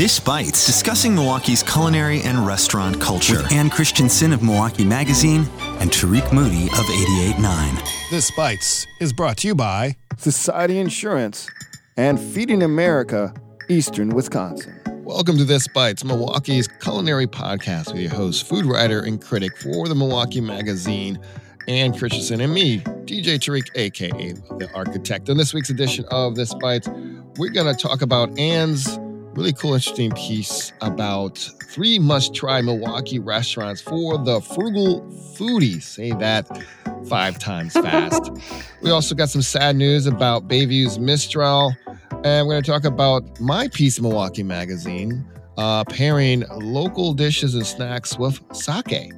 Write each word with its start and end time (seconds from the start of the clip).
This 0.00 0.18
Bites, 0.18 0.64
discussing 0.64 1.14
Milwaukee's 1.14 1.62
culinary 1.62 2.22
and 2.22 2.46
restaurant 2.46 2.98
culture. 3.02 3.42
With 3.42 3.52
Ann 3.52 3.68
Christensen 3.68 4.32
of 4.32 4.42
Milwaukee 4.42 4.82
Magazine 4.82 5.46
and 5.78 5.90
Tariq 5.90 6.32
Moody 6.32 6.68
of 6.68 6.86
88.9. 6.86 8.10
This 8.10 8.30
Bites 8.30 8.86
is 8.98 9.12
brought 9.12 9.36
to 9.36 9.48
you 9.48 9.54
by 9.54 9.96
Society 10.16 10.78
Insurance 10.78 11.50
and 11.98 12.18
Feeding 12.18 12.62
America, 12.62 13.34
Eastern 13.68 14.08
Wisconsin. 14.08 14.80
Welcome 15.04 15.36
to 15.36 15.44
This 15.44 15.68
Bites, 15.68 16.02
Milwaukee's 16.02 16.66
culinary 16.66 17.26
podcast 17.26 17.92
with 17.92 18.00
your 18.00 18.14
host, 18.14 18.48
food 18.48 18.64
writer, 18.64 19.00
and 19.00 19.22
critic 19.22 19.54
for 19.58 19.86
the 19.86 19.94
Milwaukee 19.94 20.40
Magazine, 20.40 21.20
Ann 21.68 21.92
Christensen, 21.92 22.40
and 22.40 22.54
me, 22.54 22.80
DJ 23.04 23.38
Tariq, 23.38 23.68
aka 23.74 24.32
the 24.32 24.70
Architect. 24.72 25.28
On 25.28 25.36
this 25.36 25.52
week's 25.52 25.68
edition 25.68 26.06
of 26.10 26.36
This 26.36 26.54
Bites, 26.54 26.88
we're 27.36 27.50
going 27.50 27.66
to 27.66 27.78
talk 27.78 28.00
about 28.00 28.38
Ann's 28.38 28.98
really 29.34 29.52
cool, 29.52 29.74
interesting 29.74 30.10
piece 30.12 30.72
about 30.80 31.38
three 31.64 31.98
must 31.98 32.34
try 32.34 32.60
Milwaukee 32.60 33.18
restaurants 33.18 33.80
for 33.80 34.18
the 34.18 34.40
frugal 34.40 35.02
foodie. 35.36 35.82
Say 35.82 36.10
that 36.12 36.46
five 37.08 37.38
times 37.38 37.72
fast. 37.72 38.30
we 38.82 38.90
also 38.90 39.14
got 39.14 39.28
some 39.28 39.42
sad 39.42 39.76
news 39.76 40.06
about 40.06 40.48
Bayview's 40.48 40.98
Mistral. 40.98 41.74
And 42.24 42.46
we're 42.46 42.54
going 42.54 42.62
to 42.62 42.70
talk 42.70 42.84
about 42.84 43.40
my 43.40 43.68
piece 43.68 43.98
in 43.98 44.02
Milwaukee 44.02 44.42
Magazine, 44.42 45.24
uh, 45.56 45.84
pairing 45.84 46.44
local 46.50 47.14
dishes 47.14 47.54
and 47.54 47.66
snacks 47.66 48.18
with 48.18 48.40
sake. 48.52 49.12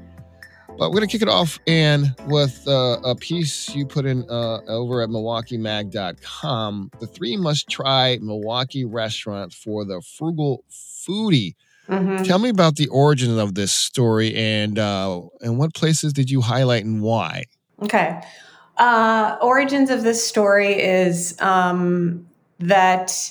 But 0.83 0.91
we're 0.91 0.97
going 0.97 1.11
to 1.11 1.13
kick 1.13 1.23
it 1.23 1.29
off, 1.29 1.61
and 1.69 2.13
with 2.27 2.67
uh, 2.67 2.99
a 3.05 3.15
piece 3.15 3.73
you 3.73 3.87
put 3.87 4.05
in 4.05 4.29
uh, 4.29 4.63
over 4.67 5.01
at 5.01 5.11
MilwaukeeMag.com 5.11 6.91
the 6.99 7.07
three 7.07 7.37
must 7.37 7.69
try 7.69 8.19
Milwaukee 8.21 8.85
restaurants 8.85 9.55
for 9.55 9.85
the 9.85 10.01
frugal 10.01 10.65
foodie. 10.69 11.55
Mm-hmm. 11.89 12.25
Tell 12.25 12.41
me 12.41 12.49
about 12.49 12.75
the 12.75 12.89
origins 12.89 13.39
of 13.39 13.55
this 13.55 13.73
story 13.73 14.35
and 14.35 14.77
uh, 14.77 15.21
and 15.41 15.57
what 15.57 15.73
places 15.73 16.13
did 16.13 16.29
you 16.29 16.41
highlight 16.41 16.85
and 16.85 17.01
why? 17.01 17.45
Okay. 17.81 18.21
Uh, 18.77 19.37
origins 19.41 19.89
of 19.89 20.03
this 20.03 20.27
story 20.27 20.73
is 20.83 21.41
um, 21.41 22.27
that 22.59 23.31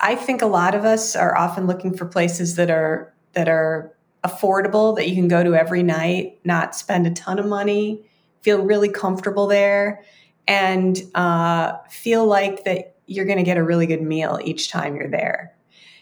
I 0.00 0.14
think 0.14 0.40
a 0.40 0.46
lot 0.46 0.74
of 0.74 0.86
us 0.86 1.14
are 1.14 1.36
often 1.36 1.66
looking 1.66 1.94
for 1.94 2.06
places 2.06 2.56
that 2.56 2.70
are 2.70 3.12
that 3.34 3.50
are 3.50 3.95
affordable 4.24 4.96
that 4.96 5.08
you 5.08 5.14
can 5.14 5.28
go 5.28 5.42
to 5.42 5.54
every 5.54 5.82
night, 5.82 6.38
not 6.44 6.74
spend 6.74 7.06
a 7.06 7.10
ton 7.10 7.38
of 7.38 7.46
money, 7.46 8.02
feel 8.42 8.62
really 8.62 8.88
comfortable 8.88 9.46
there, 9.46 10.02
and 10.48 11.00
uh, 11.14 11.78
feel 11.88 12.26
like 12.26 12.64
that 12.64 12.96
you're 13.06 13.24
going 13.24 13.38
to 13.38 13.44
get 13.44 13.56
a 13.56 13.62
really 13.62 13.86
good 13.86 14.02
meal 14.02 14.38
each 14.42 14.70
time 14.70 14.96
you're 14.96 15.10
there. 15.10 15.52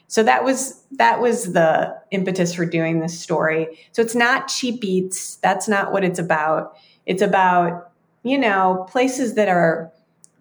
So 0.07 0.23
that 0.23 0.45
was 0.45 0.83
that 0.92 1.20
was 1.20 1.55
the 1.55 1.98
impetus 2.11 2.55
for 2.55 2.67
doing 2.67 3.01
this 3.01 3.19
story. 3.19 3.79
So 3.92 4.03
it's 4.03 4.15
not 4.15 4.48
cheap 4.48 4.85
eats. 4.85 5.37
That's 5.37 5.67
not 5.69 5.92
what 5.92 6.05
it's 6.05 6.19
about. 6.19 6.77
It's 7.07 7.23
about 7.23 7.91
you 8.23 8.39
know 8.39 8.87
places 8.91 9.35
that 9.35 9.48
are 9.48 9.91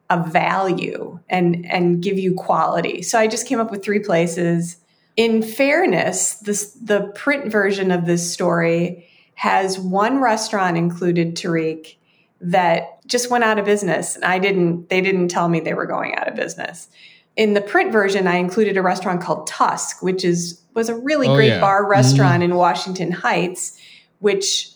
of 0.10 0.32
value 0.32 1.20
and 1.30 1.66
and 1.66 2.04
give 2.04 2.20
you 2.20 2.34
quality. 2.34 3.02
So 3.02 3.18
I 3.18 3.28
just 3.28 3.48
came 3.48 3.60
up 3.60 3.72
with 3.72 3.84
three 3.84 4.00
places 4.00 4.78
in 5.16 5.44
fairness, 5.44 6.36
this, 6.36 6.72
the 6.74 7.12
print 7.16 7.52
version 7.52 7.92
of 7.92 8.06
this 8.06 8.32
story 8.32 9.10
has 9.36 9.78
one 9.80 10.20
restaurant 10.20 10.78
included, 10.78 11.36
Tariq, 11.36 11.96
that 12.42 13.06
just 13.08 13.30
went 13.30 13.44
out 13.44 13.60
of 13.60 13.66
business. 13.66 14.18
I 14.24 14.40
didn't, 14.40 14.90
they 14.90 15.02
didn't 15.02 15.30
tell 15.30 15.50
me 15.50 15.60
they 15.60 15.74
were 15.74 15.86
going 15.86 16.16
out 16.16 16.28
of 16.28 16.36
business. 16.36 16.88
In 17.36 17.54
the 17.54 17.62
print 17.62 17.92
version, 17.92 18.28
I 18.28 18.36
included 18.36 18.78
a 18.78 18.82
restaurant 18.82 19.22
called 19.22 19.48
Tusk, 19.48 20.04
which 20.04 20.24
is 20.24 20.62
was 20.76 20.90
a 20.90 20.96
really 20.96 21.28
oh, 21.28 21.36
great 21.36 21.50
yeah. 21.50 21.60
bar 21.60 21.88
restaurant 21.88 22.42
mm-hmm. 22.42 22.52
in 22.52 22.56
Washington 22.56 23.12
Heights, 23.12 23.80
which 24.20 24.70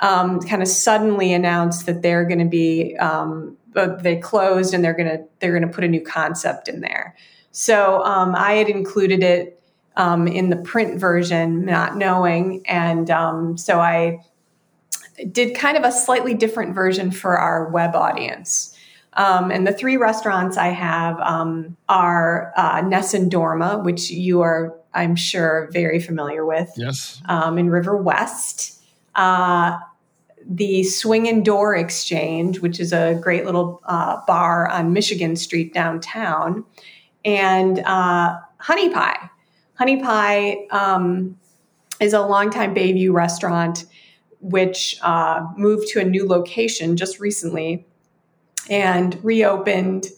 um, 0.00 0.40
kind 0.40 0.62
of 0.62 0.68
suddenly 0.68 1.32
announced 1.32 1.86
that 1.86 2.02
they're 2.02 2.24
going 2.24 2.38
to 2.38 2.44
be 2.44 2.96
um, 2.98 3.56
uh, 3.74 3.96
they 3.96 4.16
closed 4.16 4.74
and 4.74 4.84
they're 4.84 4.94
going 4.94 5.08
to 5.08 5.24
they're 5.40 5.52
going 5.52 5.66
to 5.66 5.74
put 5.74 5.84
a 5.84 5.88
new 5.88 6.00
concept 6.00 6.68
in 6.68 6.80
there. 6.80 7.16
So 7.50 8.02
um, 8.04 8.34
I 8.36 8.54
had 8.54 8.68
included 8.68 9.22
it 9.22 9.60
um, 9.96 10.26
in 10.26 10.50
the 10.50 10.56
print 10.56 10.98
version, 10.98 11.64
not 11.64 11.96
knowing. 11.96 12.62
And 12.66 13.10
um, 13.10 13.56
so 13.56 13.80
I 13.80 14.20
did 15.30 15.54
kind 15.54 15.76
of 15.76 15.84
a 15.84 15.92
slightly 15.92 16.34
different 16.34 16.74
version 16.74 17.10
for 17.10 17.38
our 17.38 17.68
web 17.68 17.94
audience. 17.94 18.76
Um, 19.12 19.52
and 19.52 19.66
the 19.66 19.72
three 19.72 19.96
restaurants 19.96 20.56
I 20.56 20.68
have 20.68 21.20
um, 21.20 21.76
are 21.88 22.52
uh, 22.56 22.80
Nessun 22.80 23.30
Dorma, 23.30 23.82
which 23.84 24.10
you 24.10 24.40
are, 24.40 24.76
I'm 24.92 25.14
sure, 25.14 25.68
very 25.72 26.00
familiar 26.00 26.44
with. 26.44 26.72
Yes. 26.76 27.22
Um, 27.26 27.58
in 27.58 27.70
River 27.70 27.96
West. 27.96 28.82
Uh, 29.14 29.78
the 30.46 30.82
Swingin' 30.82 31.42
Door 31.42 31.76
Exchange, 31.76 32.60
which 32.60 32.78
is 32.78 32.92
a 32.92 33.18
great 33.22 33.46
little 33.46 33.80
uh, 33.84 34.20
bar 34.26 34.68
on 34.68 34.92
Michigan 34.92 35.36
Street 35.36 35.72
downtown, 35.72 36.64
and 37.24 37.78
uh, 37.80 38.38
Honey 38.58 38.90
Pie, 38.90 39.30
Honey 39.74 40.00
Pie 40.02 40.66
um, 40.70 41.38
is 42.00 42.12
a 42.12 42.20
longtime 42.20 42.74
Bayview 42.74 43.12
restaurant, 43.12 43.86
which 44.40 44.98
uh, 45.02 45.46
moved 45.56 45.88
to 45.88 46.00
a 46.00 46.04
new 46.04 46.26
location 46.26 46.96
just 46.96 47.18
recently 47.18 47.86
and 48.70 49.22
reopened 49.24 50.08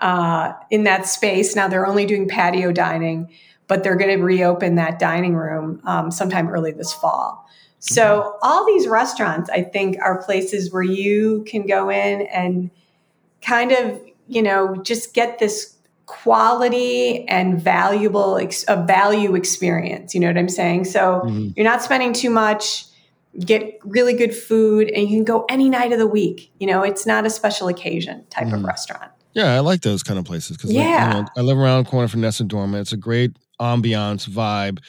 uh, 0.00 0.52
in 0.70 0.84
that 0.84 1.06
space. 1.06 1.54
Now 1.54 1.68
they're 1.68 1.86
only 1.86 2.06
doing 2.06 2.28
patio 2.28 2.72
dining, 2.72 3.30
but 3.66 3.82
they're 3.82 3.96
going 3.96 4.16
to 4.16 4.22
reopen 4.22 4.76
that 4.76 4.98
dining 4.98 5.34
room 5.34 5.80
um, 5.84 6.10
sometime 6.10 6.48
early 6.48 6.72
this 6.72 6.92
fall. 6.92 7.46
So 7.78 8.38
all 8.40 8.64
these 8.64 8.88
restaurants, 8.88 9.50
I 9.50 9.62
think, 9.62 9.98
are 10.00 10.22
places 10.22 10.72
where 10.72 10.82
you 10.82 11.44
can 11.46 11.66
go 11.66 11.90
in 11.90 12.22
and 12.22 12.70
kind 13.42 13.72
of, 13.72 14.00
you 14.26 14.42
know, 14.42 14.76
just 14.76 15.12
get 15.12 15.38
this 15.38 15.73
quality 16.06 17.26
and 17.28 17.60
valuable 17.60 18.36
a 18.36 18.84
value 18.84 19.34
experience 19.34 20.14
you 20.14 20.20
know 20.20 20.26
what 20.26 20.36
i'm 20.36 20.48
saying 20.48 20.84
so 20.84 21.22
mm-hmm. 21.24 21.48
you're 21.56 21.64
not 21.64 21.82
spending 21.82 22.12
too 22.12 22.28
much 22.28 22.84
get 23.40 23.78
really 23.84 24.14
good 24.14 24.34
food 24.34 24.90
and 24.90 25.08
you 25.08 25.16
can 25.16 25.24
go 25.24 25.44
any 25.48 25.68
night 25.70 25.92
of 25.92 25.98
the 25.98 26.06
week 26.06 26.52
you 26.60 26.66
know 26.66 26.82
it's 26.82 27.06
not 27.06 27.24
a 27.24 27.30
special 27.30 27.68
occasion 27.68 28.24
type 28.28 28.46
mm-hmm. 28.46 28.56
of 28.56 28.64
restaurant 28.64 29.10
yeah 29.32 29.54
i 29.54 29.60
like 29.60 29.80
those 29.80 30.02
kind 30.02 30.18
of 30.18 30.24
places 30.24 30.56
because 30.56 30.70
yeah. 30.72 30.82
I, 30.82 31.16
you 31.16 31.22
know, 31.22 31.28
I 31.38 31.40
live 31.40 31.58
around 31.58 31.84
the 31.84 31.90
corner 31.90 32.08
from 32.08 32.20
Nessun 32.20 32.48
Dorma 32.48 32.80
it's 32.80 32.92
a 32.92 32.98
great 32.98 33.32
ambiance 33.60 34.28
vibe 34.28 34.80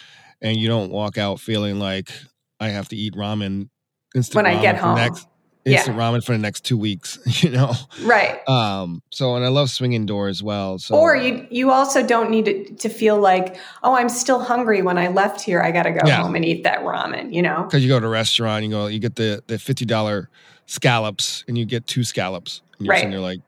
and 0.42 0.58
you 0.58 0.68
don't 0.68 0.92
walk 0.92 1.18
out 1.18 1.40
feeling 1.40 1.80
like 1.80 2.12
i 2.60 2.68
have 2.70 2.90
to 2.90 2.96
eat 2.96 3.14
ramen 3.14 3.70
instant 4.14 4.36
when 4.36 4.46
i 4.46 4.62
get 4.62 4.76
home 4.76 4.96
next, 4.96 5.28
instant 5.66 5.98
yeah. 5.98 6.02
ramen 6.04 6.24
for 6.24 6.32
the 6.32 6.38
next 6.38 6.64
two 6.64 6.78
weeks, 6.78 7.18
you 7.44 7.50
know? 7.50 7.74
Right. 8.04 8.48
Um, 8.48 9.02
so, 9.12 9.36
and 9.36 9.44
I 9.44 9.48
love 9.50 9.70
swinging 9.70 10.06
door 10.06 10.28
as 10.28 10.44
well. 10.44 10.78
So, 10.78 10.96
or 10.96 11.16
you, 11.16 11.48
you 11.50 11.72
also 11.72 12.06
don't 12.06 12.30
need 12.30 12.46
to, 12.46 12.76
to 12.76 12.90
feel 12.90 13.20
like, 13.20 13.58
oh, 13.84 13.96
I'm 13.96 14.10
still 14.10 14.40
hungry 14.40 14.82
when 14.82 14.98
I 14.98 15.08
left 15.08 15.42
here. 15.42 15.62
I 15.62 15.72
got 15.72 15.84
to 15.84 15.92
go 15.92 16.02
yeah. 16.06 16.22
home 16.22 16.36
and 16.36 16.46
eat 16.46 16.64
that 16.64 16.82
ramen, 16.82 17.34
you 17.34 17.42
know? 17.42 17.68
Cause 17.72 17.82
you 17.82 17.90
go 17.90 18.00
to 18.00 18.06
a 18.06 18.10
restaurant, 18.10 18.64
you 18.64 18.70
go, 18.70 18.88
you 18.88 19.00
get 19.00 19.16
the, 19.16 19.44
the 19.48 19.56
$50 19.56 20.28
scallops 20.68 21.44
and 21.48 21.58
you 21.58 21.66
get 21.66 21.88
two 21.88 22.04
scallops. 22.04 22.62
And 22.78 22.86
you're 22.86 22.92
right. 22.92 23.00
sitting 23.00 23.12
there 23.12 23.20
like, 23.20 23.42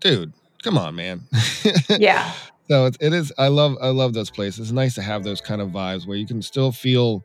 dude, 0.00 0.32
come 0.62 0.76
on, 0.76 0.96
man. 0.96 1.22
yeah. 1.88 2.32
So 2.68 2.86
it, 2.86 2.96
it 3.00 3.12
is, 3.12 3.32
I 3.38 3.48
love, 3.48 3.76
I 3.80 3.88
love 3.88 4.12
those 4.14 4.30
places. 4.30 4.60
It's 4.60 4.72
nice 4.72 4.94
to 4.96 5.02
have 5.02 5.22
those 5.22 5.40
kind 5.40 5.60
of 5.60 5.68
vibes 5.68 6.06
where 6.06 6.16
you 6.16 6.26
can 6.26 6.42
still 6.42 6.72
feel 6.72 7.24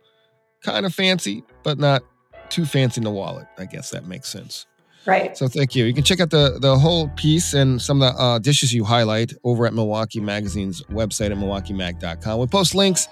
kind 0.62 0.86
of 0.86 0.94
fancy, 0.94 1.44
but 1.64 1.80
not 1.80 2.04
too 2.50 2.66
fancy 2.66 3.00
in 3.00 3.04
the 3.04 3.12
wallet. 3.12 3.48
I 3.58 3.66
guess 3.66 3.90
that 3.92 4.06
makes 4.06 4.30
sense. 4.30 4.66
Right. 5.06 5.36
So 5.38 5.48
thank 5.48 5.76
you. 5.76 5.86
You 5.86 5.94
can 5.94 6.04
check 6.04 6.20
out 6.20 6.30
the 6.30 6.60
the 6.60 6.78
whole 6.78 7.08
piece 7.10 7.54
and 7.54 7.82
some 7.82 8.02
of 8.02 8.14
the 8.14 8.22
uh, 8.22 8.40
dishes 8.40 8.74
you 8.74 8.84
highlight 8.84 9.34
over 9.44 9.66
at 9.66 9.74
Milwaukee 9.74 10.20
Magazine's 10.20 10.84
website 10.84 11.32
at 11.32 11.38
milwaukeemag.com. 11.38 12.40
We 12.40 12.48
post 12.48 12.76
links 12.76 13.08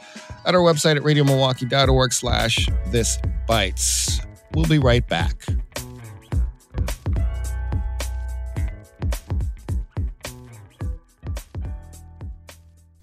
at 0.45 0.53
our 0.53 0.61
website 0.61 0.97
at 0.97 1.03
radiomilwaukee.org 1.03 2.13
slash 2.13 2.67
this 2.87 3.17
bites. 3.47 4.19
We'll 4.53 4.65
be 4.65 4.79
right 4.79 5.07
back. 5.07 5.45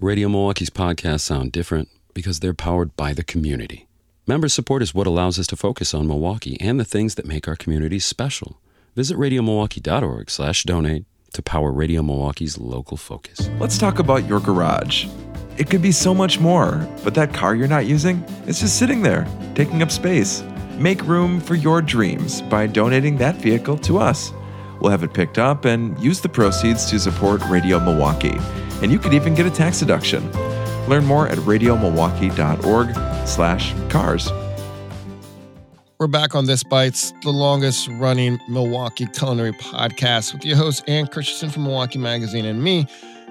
Radio 0.00 0.28
Milwaukee's 0.28 0.68
podcasts 0.68 1.20
sound 1.20 1.50
different 1.50 1.88
because 2.12 2.40
they're 2.40 2.52
powered 2.52 2.94
by 2.94 3.14
the 3.14 3.24
community. 3.24 3.88
Member 4.26 4.48
support 4.48 4.80
is 4.80 4.94
what 4.94 5.06
allows 5.06 5.38
us 5.38 5.46
to 5.48 5.56
focus 5.56 5.92
on 5.92 6.08
Milwaukee 6.08 6.56
and 6.58 6.80
the 6.80 6.84
things 6.84 7.14
that 7.16 7.26
make 7.26 7.46
our 7.46 7.56
community 7.56 7.98
special. 7.98 8.58
Visit 8.96 9.18
radiomilwaukee.org 9.18 10.30
slash 10.30 10.62
donate 10.62 11.04
to 11.34 11.42
power 11.42 11.70
Radio 11.70 12.02
Milwaukee's 12.02 12.56
local 12.56 12.96
focus. 12.96 13.50
Let's 13.60 13.76
talk 13.76 13.98
about 13.98 14.26
your 14.26 14.40
garage. 14.40 15.06
It 15.58 15.68
could 15.68 15.82
be 15.82 15.92
so 15.92 16.14
much 16.14 16.40
more, 16.40 16.88
but 17.04 17.14
that 17.16 17.34
car 17.34 17.54
you're 17.54 17.68
not 17.68 17.84
using, 17.84 18.24
it's 18.46 18.60
just 18.60 18.78
sitting 18.78 19.02
there, 19.02 19.26
taking 19.54 19.82
up 19.82 19.90
space. 19.90 20.42
Make 20.78 21.06
room 21.06 21.38
for 21.38 21.54
your 21.54 21.82
dreams 21.82 22.40
by 22.40 22.66
donating 22.66 23.18
that 23.18 23.36
vehicle 23.36 23.76
to 23.78 23.98
us. 23.98 24.32
We'll 24.80 24.90
have 24.90 25.02
it 25.02 25.12
picked 25.12 25.38
up 25.38 25.66
and 25.66 25.98
use 26.02 26.22
the 26.22 26.30
proceeds 26.30 26.88
to 26.90 26.98
support 26.98 27.42
Radio 27.50 27.78
Milwaukee. 27.78 28.38
And 28.80 28.90
you 28.90 28.98
could 28.98 29.12
even 29.12 29.34
get 29.34 29.44
a 29.44 29.50
tax 29.50 29.80
deduction. 29.80 30.30
Learn 30.88 31.04
more 31.04 31.28
at 31.28 31.38
radiomilwaukee.org 31.38 33.26
slash 33.26 33.74
cars. 33.88 34.30
We're 35.98 36.08
back 36.08 36.34
on 36.34 36.44
This 36.44 36.62
Bites, 36.62 37.14
the 37.22 37.30
longest 37.30 37.88
running 37.92 38.38
Milwaukee 38.48 39.06
culinary 39.06 39.52
podcast 39.52 40.34
with 40.34 40.44
your 40.44 40.56
host, 40.56 40.82
Ann 40.88 41.06
Christensen 41.06 41.50
from 41.50 41.62
Milwaukee 41.64 41.98
Magazine, 41.98 42.44
and 42.44 42.62
me, 42.62 42.84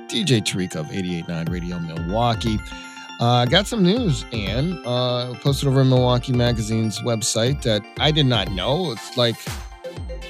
DJ 0.07 0.41
Tariq 0.41 0.75
of 0.75 0.89
889 0.91 1.45
Radio 1.51 1.77
Milwaukee. 1.79 2.57
I 3.19 3.43
uh, 3.43 3.45
got 3.45 3.67
some 3.67 3.83
news, 3.83 4.25
Ann. 4.33 4.81
Uh, 4.85 5.35
posted 5.41 5.67
over 5.67 5.81
in 5.81 5.89
Milwaukee 5.89 6.33
Magazine's 6.33 6.99
website 7.01 7.61
that 7.61 7.83
I 7.99 8.09
did 8.09 8.25
not 8.25 8.49
know. 8.51 8.91
It's 8.91 9.17
like 9.17 9.35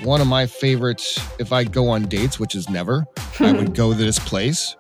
one 0.04 0.20
of 0.20 0.28
my 0.28 0.46
favorites 0.46 1.18
if 1.40 1.54
I 1.54 1.64
go 1.64 1.88
on 1.88 2.04
dates, 2.08 2.40
which 2.40 2.56
is 2.56 2.70
never. 2.70 3.06
I 3.40 3.54
would 3.54 3.74
go 3.76 3.92
to 3.94 3.98
this 3.98 4.20
place. 4.20 4.76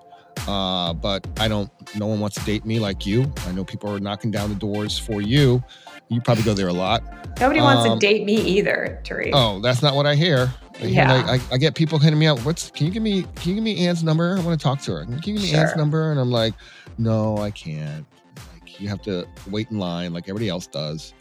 Uh, 0.48 0.94
but 0.94 1.28
I 1.40 1.48
don't, 1.48 1.70
no 1.98 2.08
one 2.08 2.20
wants 2.20 2.38
to 2.38 2.46
date 2.46 2.66
me 2.66 2.80
like 2.80 3.06
you. 3.06 3.32
I 3.48 3.52
know 3.52 3.64
people 3.64 3.90
are 3.92 4.00
knocking 4.00 4.32
down 4.32 4.50
the 4.50 4.56
doors 4.56 4.98
for 4.98 5.22
you. 5.22 5.64
You 6.10 6.22
probably 6.22 6.44
go 6.44 6.54
there 6.54 6.68
a 6.68 6.74
lot. 6.74 7.04
Nobody 7.40 7.60
um, 7.60 7.66
wants 7.66 7.84
to 7.86 7.92
um, 7.92 8.00
date 8.00 8.26
me 8.26 8.36
either, 8.36 9.02
Tariq. 9.04 9.32
Oh, 9.34 9.60
that's 9.62 9.82
not 9.82 9.96
what 9.96 10.06
I 10.06 10.16
hear. 10.16 10.54
I 10.82 10.86
yeah. 10.86 11.12
I, 11.28 11.40
I, 11.52 11.58
get 11.58 11.76
people 11.76 11.98
hitting 12.00 12.20
me 12.20 12.28
up. 12.28 12.40
What's, 12.40 12.72
can 12.72 12.86
you 12.86 12.92
give 12.92 13.04
me, 13.04 13.24
can 13.36 13.50
you 13.50 13.56
give 13.56 13.64
me 13.64 13.88
Ann's 13.88 14.04
number? 14.04 14.38
I 14.38 14.42
want 14.42 14.60
to 14.60 14.64
talk 14.64 14.82
to 14.82 14.92
her. 14.94 15.06
Can 15.06 15.14
you 15.14 15.22
give 15.22 15.36
me 15.36 15.48
sure. 15.48 15.60
Ann's 15.60 15.76
number? 15.76 16.12
And 16.12 16.20
I'm 16.20 16.32
like, 16.32 16.54
no, 16.98 17.38
I 17.38 17.52
can't. 17.52 18.06
Like, 18.54 18.80
you 18.80 18.90
have 18.90 19.02
to 19.04 19.28
wait 19.50 19.72
in 19.72 19.80
line 19.80 20.14
like 20.14 20.26
everybody 20.26 20.50
else 20.50 20.68
does. 20.68 21.14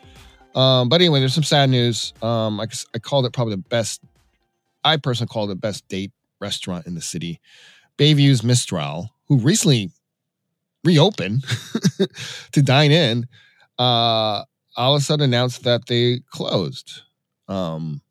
Um, 0.54 0.88
but 0.88 1.00
anyway, 1.00 1.20
there's 1.20 1.34
some 1.34 1.44
sad 1.44 1.70
news. 1.70 2.12
Um, 2.22 2.60
I, 2.60 2.66
I 2.94 2.98
called 2.98 3.24
it 3.26 3.32
probably 3.32 3.54
the 3.54 3.62
best, 3.62 4.02
I 4.84 4.96
personally 4.96 5.28
called 5.28 5.50
it 5.50 5.54
the 5.54 5.60
best 5.60 5.86
date 5.88 6.12
restaurant 6.40 6.86
in 6.86 6.94
the 6.94 7.00
city. 7.00 7.40
Bayview's 7.98 8.42
Mistral, 8.42 9.10
who 9.28 9.38
recently 9.38 9.90
reopened 10.84 11.44
to 12.52 12.62
dine 12.62 12.90
in, 12.90 13.26
uh, 13.78 14.44
all 14.76 14.94
of 14.94 15.00
a 15.00 15.04
sudden 15.04 15.24
announced 15.24 15.64
that 15.64 15.86
they 15.86 16.20
closed. 16.30 17.02
Um, 17.48 18.02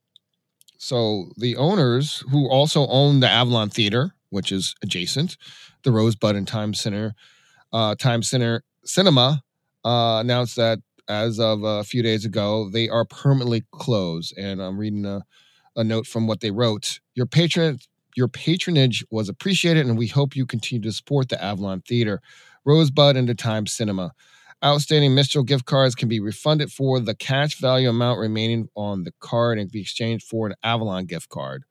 so 0.77 1.31
the 1.37 1.55
owners, 1.57 2.23
who 2.31 2.49
also 2.49 2.87
own 2.87 3.19
the 3.19 3.29
Avalon 3.29 3.69
Theater, 3.69 4.13
which 4.29 4.51
is 4.51 4.75
adjacent, 4.81 5.37
the 5.83 5.91
Rosebud 5.91 6.35
and 6.35 6.47
Time 6.47 6.73
Center, 6.73 7.13
uh, 7.73 7.95
Time 7.95 8.23
Center 8.23 8.63
Cinema, 8.85 9.43
uh, 9.83 10.19
announced 10.19 10.55
that 10.55 10.79
as 11.07 11.39
of 11.39 11.63
a 11.63 11.83
few 11.83 12.01
days 12.01 12.25
ago, 12.25 12.69
they 12.69 12.87
are 12.89 13.05
permanently 13.05 13.63
closed. 13.71 14.37
And 14.37 14.61
I'm 14.61 14.77
reading 14.77 15.05
a, 15.05 15.23
a 15.75 15.83
note 15.83 16.07
from 16.07 16.27
what 16.27 16.39
they 16.39 16.51
wrote. 16.51 16.99
Your 17.15 17.25
patron 17.25 17.79
your 18.15 18.27
patronage 18.27 19.03
was 19.11 19.29
appreciated, 19.29 19.85
and 19.85 19.97
we 19.97 20.07
hope 20.07 20.35
you 20.35 20.45
continue 20.45 20.81
to 20.83 20.91
support 20.91 21.29
the 21.29 21.43
Avalon 21.43 21.81
Theater, 21.81 22.21
Rosebud, 22.65 23.15
and 23.15 23.27
the 23.27 23.35
Time 23.35 23.65
Cinema. 23.65 24.13
Outstanding 24.63 25.15
Mistral 25.15 25.43
gift 25.43 25.65
cards 25.65 25.95
can 25.95 26.07
be 26.07 26.19
refunded 26.19 26.71
for 26.71 26.99
the 26.99 27.15
cash 27.15 27.59
value 27.59 27.89
amount 27.89 28.19
remaining 28.19 28.69
on 28.75 29.03
the 29.03 29.13
card 29.19 29.57
and 29.57 29.71
be 29.71 29.81
exchanged 29.81 30.25
for 30.25 30.47
an 30.47 30.53
Avalon 30.63 31.05
gift 31.05 31.29
card. 31.29 31.63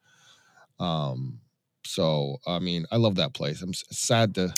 Um, 0.81 1.39
so 1.85 2.39
I 2.47 2.59
mean, 2.59 2.87
I 2.91 2.97
love 2.97 3.17
that 3.17 3.33
place. 3.33 3.63
I'm 3.63 3.75
sad 3.75 4.35
to. 4.37 4.53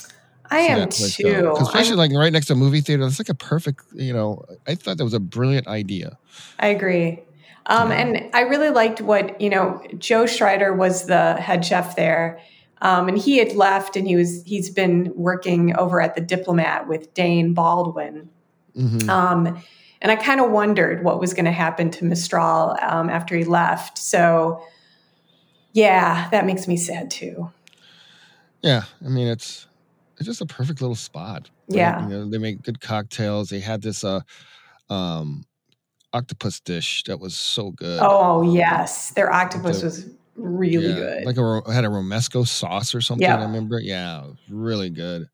I 0.50 0.60
am 0.60 0.88
too. 0.88 1.54
Especially 1.60 1.92
I'm, 1.92 1.98
like 1.98 2.12
right 2.12 2.32
next 2.32 2.46
to 2.46 2.54
a 2.54 2.56
movie 2.56 2.80
theater. 2.80 3.04
It's 3.04 3.18
like 3.18 3.28
a 3.28 3.34
perfect, 3.34 3.84
you 3.94 4.12
know. 4.12 4.42
I 4.66 4.74
thought 4.74 4.98
that 4.98 5.04
was 5.04 5.14
a 5.14 5.20
brilliant 5.20 5.66
idea. 5.66 6.18
I 6.58 6.68
agree. 6.68 7.20
Um, 7.66 7.90
yeah. 7.90 7.96
And 7.96 8.30
I 8.34 8.40
really 8.42 8.70
liked 8.70 9.00
what, 9.00 9.40
you 9.40 9.50
know, 9.50 9.82
Joe 9.98 10.26
Schreider 10.26 10.74
was 10.74 11.06
the 11.06 11.34
head 11.34 11.64
chef 11.64 11.96
there. 11.96 12.40
Um, 12.80 13.08
and 13.08 13.16
he 13.16 13.38
had 13.38 13.54
left 13.54 13.96
and 13.96 14.08
he 14.08 14.16
was 14.16 14.42
he's 14.44 14.68
been 14.68 15.12
working 15.14 15.74
over 15.76 16.00
at 16.00 16.16
the 16.16 16.20
diplomat 16.20 16.88
with 16.88 17.14
Dane 17.14 17.54
Baldwin. 17.54 18.28
Mm-hmm. 18.76 19.08
Um, 19.08 19.62
and 20.00 20.10
I 20.10 20.16
kind 20.16 20.40
of 20.40 20.50
wondered 20.50 21.04
what 21.04 21.20
was 21.20 21.32
going 21.32 21.44
to 21.44 21.52
happen 21.52 21.90
to 21.92 22.04
Mistral 22.04 22.76
um, 22.82 23.08
after 23.08 23.36
he 23.36 23.44
left. 23.44 23.98
So 23.98 24.60
yeah, 25.72 26.28
that 26.30 26.44
makes 26.44 26.66
me 26.66 26.76
sad 26.76 27.10
too. 27.10 27.52
Yeah, 28.62 28.82
I 29.04 29.08
mean 29.08 29.28
it's 29.28 29.66
it's 30.16 30.26
just 30.26 30.40
a 30.40 30.46
perfect 30.46 30.80
little 30.80 30.96
spot. 30.96 31.50
Right? 31.68 31.78
Yeah, 31.78 32.02
you 32.02 32.08
know, 32.08 32.28
they 32.28 32.38
make 32.38 32.62
good 32.62 32.80
cocktails. 32.80 33.48
They 33.48 33.60
had 33.60 33.82
this 33.82 34.02
uh 34.02 34.20
um 34.90 35.44
octopus 36.12 36.60
dish 36.60 37.04
that 37.04 37.18
was 37.18 37.34
so 37.34 37.70
good. 37.70 38.00
Oh 38.02 38.42
yes, 38.42 39.10
their 39.12 39.32
octopus 39.32 39.80
the, 39.80 39.86
was 39.86 40.10
really 40.36 40.88
yeah, 40.88 40.94
good. 40.94 41.24
Like 41.24 41.36
a 41.36 41.72
had 41.72 41.84
a 41.84 41.88
romesco 41.88 42.46
sauce 42.46 42.94
or 42.94 43.00
something. 43.00 43.26
Yep. 43.26 43.38
I 43.38 43.42
remember. 43.42 43.80
Yeah, 43.80 44.26
really 44.48 44.90
good. 44.90 45.28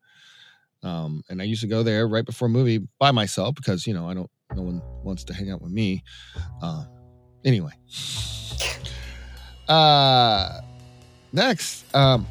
Um, 0.81 1.23
and 1.29 1.41
I 1.41 1.45
used 1.45 1.61
to 1.61 1.67
go 1.67 1.83
there 1.83 2.07
right 2.07 2.25
before 2.25 2.47
a 2.47 2.49
movie 2.49 2.87
by 2.99 3.11
myself 3.11 3.55
because 3.55 3.85
you 3.85 3.93
know 3.93 4.07
I 4.07 4.13
don't. 4.13 4.29
No 4.55 4.63
one 4.63 4.81
wants 5.03 5.23
to 5.25 5.33
hang 5.33 5.51
out 5.51 5.61
with 5.61 5.71
me. 5.71 6.03
Uh, 6.61 6.85
anyway. 7.45 7.71
uh, 9.67 10.61
next, 11.31 11.85
um, 11.95 12.25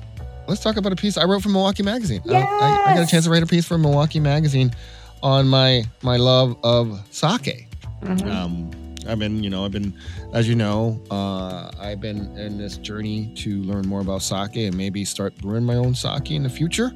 let's 0.49 0.61
talk 0.61 0.77
about 0.77 0.93
a 0.93 0.97
piece 0.97 1.17
I 1.17 1.25
wrote 1.27 1.43
for 1.43 1.49
Milwaukee 1.49 1.85
Magazine. 1.85 2.21
Yes! 2.25 2.49
I, 2.51 2.91
I, 2.91 2.95
got 2.95 3.05
a 3.05 3.07
chance 3.07 3.27
to 3.27 3.31
write 3.31 3.45
a 3.45 3.47
piece 3.47 3.67
for 3.67 3.79
Milwaukee 3.79 4.19
Magazine 4.19 4.75
on 5.23 5.47
my 5.47 5.85
my 6.03 6.17
love 6.17 6.57
of 6.65 7.01
sake. 7.11 7.68
Mm-hmm. 8.03 8.29
Um, 8.29 8.71
I've 9.09 9.19
been, 9.19 9.43
you 9.43 9.51
know, 9.51 9.65
I've 9.65 9.73
been, 9.73 9.95
as 10.33 10.49
you 10.49 10.55
know, 10.55 11.01
uh, 11.11 11.71
I've 11.81 12.01
been 12.01 12.37
in 12.37 12.59
this 12.59 12.77
journey 12.77 13.33
to 13.37 13.63
learn 13.63 13.87
more 13.87 14.01
about 14.01 14.23
sake 14.23 14.57
and 14.57 14.77
maybe 14.77 15.05
start 15.05 15.35
brewing 15.37 15.65
my 15.65 15.77
own 15.77 15.95
sake 15.95 16.31
in 16.31 16.43
the 16.43 16.51
future. 16.51 16.93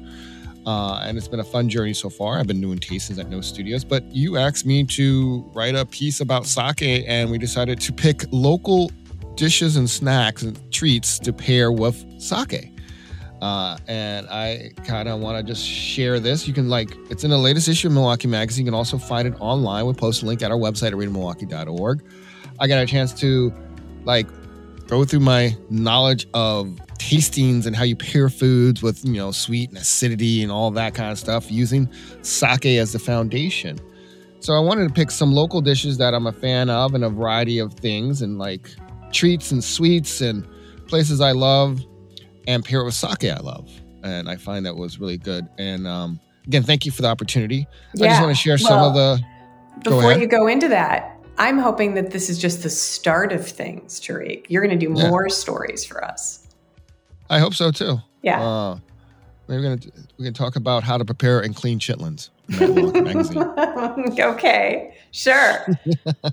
Uh, 0.65 1.01
and 1.03 1.17
it's 1.17 1.27
been 1.27 1.39
a 1.39 1.43
fun 1.43 1.67
journey 1.67 1.93
so 1.93 2.09
far. 2.09 2.39
I've 2.39 2.47
been 2.47 2.61
doing 2.61 2.79
tastings 2.79 3.19
at 3.19 3.29
No 3.29 3.41
Studios, 3.41 3.83
but 3.83 4.03
you 4.13 4.37
asked 4.37 4.65
me 4.65 4.85
to 4.85 5.49
write 5.53 5.75
a 5.75 5.85
piece 5.85 6.21
about 6.21 6.45
sake, 6.45 7.03
and 7.07 7.29
we 7.29 7.37
decided 7.37 7.81
to 7.81 7.91
pick 7.91 8.23
local 8.31 8.91
dishes 9.35 9.75
and 9.75 9.89
snacks 9.89 10.43
and 10.43 10.71
treats 10.71 11.19
to 11.19 11.33
pair 11.33 11.71
with 11.71 12.05
sake. 12.21 12.72
Uh, 13.43 13.77
and 13.89 14.25
I 14.29 14.71
kind 14.85 15.09
of 15.09 15.19
want 15.19 15.37
to 15.37 15.43
just 15.43 15.67
share 15.67 16.21
this. 16.21 16.47
You 16.47 16.53
can 16.53 16.69
like, 16.69 16.95
it's 17.09 17.25
in 17.25 17.29
the 17.29 17.37
latest 17.37 17.67
issue 17.67 17.89
of 17.89 17.93
Milwaukee 17.93 18.29
Magazine. 18.29 18.65
You 18.65 18.71
can 18.71 18.77
also 18.77 18.97
find 18.97 19.27
it 19.27 19.33
online. 19.41 19.85
We 19.85 19.91
post 19.91 20.23
a 20.23 20.25
link 20.25 20.41
at 20.41 20.49
our 20.49 20.57
website 20.57 20.87
at 20.87 20.93
radiomilwaukee.org. 20.93 22.05
I 22.61 22.67
got 22.67 22.81
a 22.81 22.85
chance 22.85 23.13
to 23.15 23.53
like 24.05 24.27
go 24.87 25.03
through 25.03 25.19
my 25.19 25.57
knowledge 25.69 26.25
of 26.33 26.79
tastings 26.99 27.65
and 27.65 27.75
how 27.75 27.83
you 27.83 27.97
pair 27.97 28.29
foods 28.29 28.81
with, 28.81 29.03
you 29.03 29.15
know, 29.15 29.31
sweet 29.31 29.67
and 29.67 29.77
acidity 29.77 30.41
and 30.41 30.49
all 30.49 30.71
that 30.71 30.93
kind 30.93 31.11
of 31.11 31.19
stuff 31.19 31.51
using 31.51 31.89
sake 32.21 32.65
as 32.65 32.93
the 32.93 32.99
foundation. 32.99 33.77
So 34.39 34.53
I 34.53 34.59
wanted 34.59 34.87
to 34.87 34.93
pick 34.93 35.11
some 35.11 35.33
local 35.33 35.59
dishes 35.59 35.97
that 35.97 36.13
I'm 36.13 36.27
a 36.27 36.31
fan 36.31 36.69
of 36.69 36.95
and 36.95 37.03
a 37.03 37.09
variety 37.09 37.59
of 37.59 37.73
things 37.73 38.21
and 38.21 38.39
like 38.39 38.69
treats 39.11 39.51
and 39.51 39.61
sweets 39.61 40.21
and 40.21 40.47
places 40.87 41.19
I 41.19 41.33
love 41.33 41.81
and 42.47 42.63
pair 42.63 42.81
it 42.81 42.85
with 42.85 42.93
sake 42.93 43.25
I 43.25 43.39
love. 43.39 43.69
And 44.03 44.29
I 44.29 44.35
find 44.35 44.65
that 44.65 44.75
was 44.75 44.99
really 44.99 45.17
good. 45.17 45.47
And 45.57 45.87
um, 45.87 46.19
again, 46.45 46.63
thank 46.63 46.85
you 46.85 46.91
for 46.91 47.01
the 47.01 47.07
opportunity. 47.07 47.67
Yeah. 47.95 48.05
I 48.05 48.09
just 48.09 48.21
want 48.21 48.35
to 48.35 48.41
share 48.41 48.57
well, 48.59 48.67
some 48.67 48.83
of 48.83 48.93
the. 48.93 49.23
Before 49.83 50.13
you 50.13 50.27
go 50.27 50.47
into 50.47 50.67
that, 50.69 51.17
I'm 51.37 51.57
hoping 51.57 51.95
that 51.95 52.11
this 52.11 52.29
is 52.29 52.37
just 52.37 52.63
the 52.63 52.69
start 52.69 53.31
of 53.31 53.47
things, 53.47 53.99
Tariq. 53.99 54.45
You're 54.49 54.61
going 54.65 54.77
to 54.77 54.85
do 54.85 54.93
yeah. 54.93 55.09
more 55.09 55.29
stories 55.29 55.85
for 55.85 56.03
us. 56.03 56.47
I 57.29 57.39
hope 57.39 57.53
so 57.53 57.71
too. 57.71 57.97
Yeah. 58.21 58.43
Uh, 58.43 58.79
we're 59.47 59.61
going 59.61 59.79
to 59.79 59.91
we 60.17 60.25
can 60.25 60.33
talk 60.33 60.55
about 60.55 60.83
how 60.83 60.97
to 60.97 61.05
prepare 61.05 61.39
and 61.39 61.55
clean 61.55 61.79
chitlins. 61.79 62.29
okay, 64.19 64.95
sure. 65.11 65.67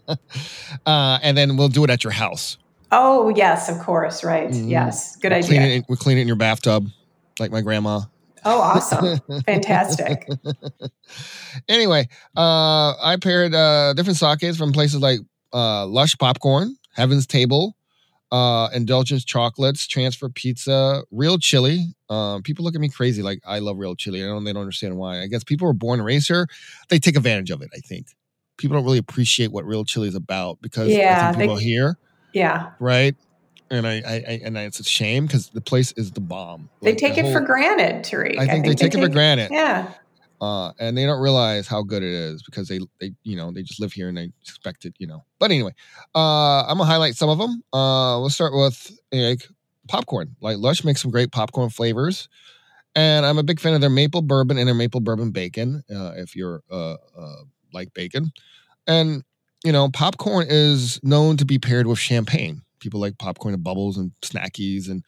uh, 0.87 1.19
and 1.23 1.37
then 1.37 1.57
we'll 1.57 1.69
do 1.69 1.85
it 1.85 1.91
at 1.91 2.05
your 2.05 2.13
house. 2.13 2.57
Oh 2.93 3.29
yes, 3.31 3.69
of 3.69 3.79
course. 3.79 4.25
Right. 4.25 4.51
Mm-hmm. 4.51 4.69
Yes. 4.69 5.17
Good 5.17 5.33
we 5.33 5.39
idea. 5.39 5.49
Clean 5.49 5.63
it, 5.63 5.85
we 5.89 5.97
clean 5.97 6.19
it 6.19 6.23
in 6.23 6.27
your 6.27 6.37
bathtub, 6.37 6.89
like 7.39 7.51
my 7.51 7.61
grandma. 7.61 8.01
Oh, 8.45 8.61
awesome! 8.61 9.21
Fantastic. 9.45 10.27
anyway, 11.69 12.09
uh, 12.37 12.95
I 13.03 13.19
paired 13.21 13.55
uh, 13.55 13.93
different 13.93 14.17
sakes 14.17 14.57
from 14.57 14.73
places 14.73 15.01
like 15.01 15.21
uh, 15.53 15.87
Lush 15.87 16.17
Popcorn, 16.17 16.77
Heaven's 16.95 17.27
Table, 17.27 17.77
uh, 18.33 18.71
Indulgence 18.73 19.25
Chocolates, 19.25 19.87
Transfer 19.87 20.31
Pizza, 20.31 21.03
Real 21.11 21.39
Chili. 21.39 21.95
Um, 22.09 22.43
people 22.43 22.65
look 22.65 22.75
at 22.75 22.81
me 22.81 22.89
crazy 22.89 23.23
like 23.23 23.41
I 23.47 23.59
love 23.59 23.77
Real 23.77 23.95
Chili. 23.95 24.23
I 24.23 24.27
don't. 24.27 24.45
They 24.45 24.55
don't 24.55 24.63
understand 24.63 24.97
why. 24.97 25.21
I 25.21 25.27
guess 25.27 25.45
people 25.45 25.69
are 25.69 25.75
born 25.75 26.01
racer. 26.01 26.47
They 26.89 26.99
take 26.99 27.17
advantage 27.17 27.51
of 27.51 27.61
it. 27.61 27.69
I 27.75 27.81
think 27.81 28.07
people 28.57 28.75
don't 28.75 28.85
really 28.85 28.99
appreciate 28.99 29.53
what 29.53 29.67
Real 29.67 29.85
Chili 29.85 30.09
is 30.09 30.15
about 30.15 30.63
because 30.63 30.89
yeah, 30.89 31.33
people 31.35 31.57
they, 31.57 31.63
here 31.63 31.99
yeah. 32.33 32.73
Right. 32.81 33.17
And 33.71 33.87
I, 33.87 34.03
I, 34.07 34.15
I 34.15 34.41
and 34.45 34.59
I, 34.59 34.63
it's 34.63 34.81
a 34.81 34.85
shame 34.85 35.27
because 35.27 35.51
the 35.51 35.61
place 35.61 35.93
is 35.93 36.11
the 36.11 36.21
bomb. 36.21 36.69
They 36.83 36.95
take 36.95 37.15
the 37.15 37.21
it 37.21 37.23
whole, 37.25 37.35
for 37.35 37.41
granted, 37.41 38.05
Tariq. 38.05 38.37
I 38.37 38.39
think, 38.39 38.41
I 38.41 38.53
think 38.53 38.67
they, 38.67 38.75
take, 38.75 38.95
it 38.95 39.01
for 39.01 39.09
granted. 39.09 39.51
Yeah. 39.53 39.93
Uh, 40.41 40.73
and 40.81 40.97
they 40.97 41.05
don't 41.05 41.21
realize 41.21 41.69
how 41.69 41.83
good 41.83 42.03
it 42.03 42.11
is 42.11 42.43
because 42.43 42.67
they, 42.67 42.81
they, 42.99 43.13
you 43.25 43.37
know, 43.37 43.53
they 43.53 43.63
just 43.63 43.79
live 43.79 43.93
here 43.93 44.09
and 44.09 44.17
they 44.17 44.33
expect 44.43 44.87
it, 44.87 44.95
you 44.99 45.07
know. 45.07 45.23
But 45.39 45.51
anyway, 45.51 45.73
uh, 46.15 46.63
I'm 46.63 46.79
gonna 46.79 46.85
highlight 46.85 47.15
some 47.15 47.29
of 47.29 47.39
them. 47.39 47.63
Uh, 47.73 48.19
we'll 48.19 48.31
start 48.31 48.55
with 48.55 48.91
like 49.13 49.47
popcorn. 49.87 50.35
Like 50.41 50.57
Lush 50.57 50.83
makes 50.83 51.03
some 51.03 51.11
great 51.11 51.31
popcorn 51.31 51.69
flavors, 51.69 52.29
And 52.97 53.25
I'm 53.25 53.39
a 53.39 53.43
big 53.43 53.61
fan 53.61 53.75
of 53.75 53.81
their 53.81 53.91
maple 53.91 54.23
bourbon 54.23 54.59
and 54.59 54.67
their 54.67 54.75
maple 54.75 55.01
bourbon 55.01 55.31
bacon, 55.31 55.85
uh, 55.95 56.13
if 56.17 56.35
you're 56.35 56.63
uh, 56.71 56.97
uh, 57.17 57.37
like 57.73 57.95
bacon. 57.95 58.33
And, 58.87 59.23
you 59.65 59.73
know, 59.73 59.89
popcorn 59.91 60.47
is 60.49 61.01
known 61.03 61.37
to 61.39 61.45
be 61.45 61.59
paired 61.59 61.87
with 61.87 61.99
champagne. 61.99 62.63
People 62.81 63.01
like 63.01 63.19
popcorn 63.19 63.55
and 63.55 63.63
bubbles 63.63 63.99
and 63.99 64.13
snackies 64.23 64.89
and 64.89 65.05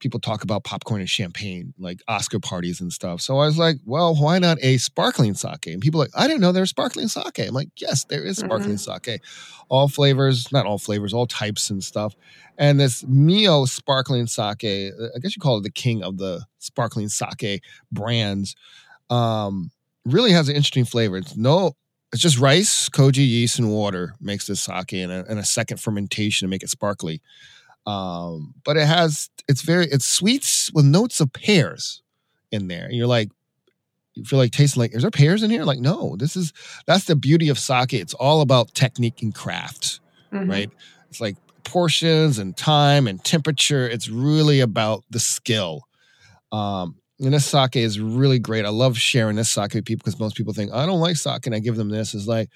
people 0.00 0.18
talk 0.18 0.42
about 0.42 0.64
popcorn 0.64 1.00
and 1.00 1.08
champagne, 1.08 1.74
like 1.78 2.02
Oscar 2.08 2.40
parties 2.40 2.80
and 2.80 2.92
stuff. 2.92 3.20
So 3.20 3.38
I 3.38 3.46
was 3.46 3.58
like, 3.58 3.76
well, 3.84 4.14
why 4.14 4.38
not 4.38 4.58
a 4.62 4.78
sparkling 4.78 5.34
sake? 5.34 5.66
And 5.66 5.80
people 5.80 6.00
are 6.00 6.04
like, 6.04 6.16
I 6.16 6.26
didn't 6.26 6.40
know 6.40 6.52
there 6.52 6.62
was 6.62 6.70
sparkling 6.70 7.08
sake. 7.08 7.38
I'm 7.38 7.52
like, 7.52 7.68
yes, 7.76 8.04
there 8.04 8.24
is 8.24 8.38
sparkling 8.38 8.76
mm-hmm. 8.76 9.04
sake. 9.04 9.22
All 9.68 9.88
flavors, 9.88 10.50
not 10.50 10.66
all 10.66 10.78
flavors, 10.78 11.12
all 11.12 11.26
types 11.26 11.70
and 11.70 11.84
stuff. 11.84 12.14
And 12.58 12.80
this 12.80 13.04
Mio 13.06 13.66
sparkling 13.66 14.26
sake, 14.26 14.64
I 14.64 15.18
guess 15.20 15.36
you 15.36 15.40
call 15.40 15.58
it 15.58 15.62
the 15.62 15.70
king 15.70 16.02
of 16.02 16.16
the 16.16 16.44
sparkling 16.58 17.08
sake 17.08 17.62
brands, 17.92 18.56
um, 19.10 19.70
really 20.04 20.32
has 20.32 20.48
an 20.48 20.56
interesting 20.56 20.86
flavor. 20.86 21.18
It's 21.18 21.36
no, 21.36 21.76
it's 22.12 22.22
just 22.22 22.38
rice, 22.38 22.88
koji, 22.88 23.26
yeast, 23.26 23.58
and 23.58 23.70
water 23.70 24.14
makes 24.20 24.46
this 24.46 24.60
sake 24.60 24.92
and 24.92 25.12
a, 25.12 25.24
and 25.28 25.38
a 25.38 25.44
second 25.44 25.78
fermentation 25.78 26.46
to 26.46 26.50
make 26.50 26.62
it 26.62 26.70
sparkly. 26.70 27.20
Um, 27.86 28.54
but 28.64 28.76
it 28.76 28.86
has 28.86 29.30
it's 29.48 29.62
very 29.62 29.86
it's 29.86 30.06
sweets 30.06 30.70
with 30.72 30.84
notes 30.84 31.20
of 31.20 31.32
pears 31.32 32.02
in 32.50 32.68
there. 32.68 32.84
And 32.84 32.94
you're 32.94 33.06
like, 33.06 33.30
you 34.14 34.24
feel 34.24 34.38
like 34.38 34.52
tasting 34.52 34.80
like, 34.80 34.94
is 34.94 35.02
there 35.02 35.10
pears 35.10 35.42
in 35.42 35.50
here? 35.50 35.64
Like, 35.64 35.78
no, 35.78 36.16
this 36.16 36.36
is 36.36 36.52
that's 36.86 37.04
the 37.04 37.16
beauty 37.16 37.48
of 37.48 37.58
sake. 37.58 37.94
It's 37.94 38.14
all 38.14 38.40
about 38.40 38.74
technique 38.74 39.22
and 39.22 39.34
craft, 39.34 40.00
mm-hmm. 40.32 40.50
right? 40.50 40.70
It's 41.08 41.20
like 41.20 41.36
portions 41.64 42.38
and 42.38 42.56
time 42.56 43.06
and 43.06 43.22
temperature. 43.24 43.88
It's 43.88 44.08
really 44.08 44.60
about 44.60 45.04
the 45.10 45.20
skill. 45.20 45.86
Um, 46.52 46.96
and 47.20 47.34
this 47.34 47.46
sake 47.46 47.76
is 47.76 48.00
really 48.00 48.38
great. 48.38 48.64
I 48.64 48.70
love 48.70 48.96
sharing 48.96 49.36
this 49.36 49.50
sake 49.50 49.74
with 49.74 49.84
people 49.84 50.04
because 50.04 50.18
most 50.18 50.36
people 50.36 50.52
think 50.52 50.72
I 50.72 50.86
don't 50.86 51.00
like 51.00 51.16
sake, 51.16 51.46
and 51.46 51.54
I 51.54 51.58
give 51.58 51.76
them 51.76 51.90
this. 51.90 52.14
Is 52.14 52.26
like, 52.26 52.48